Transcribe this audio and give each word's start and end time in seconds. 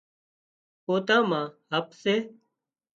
پوتان 0.83 1.23
مان 1.29 1.45
هپ 1.71 1.87
سي 2.01 2.15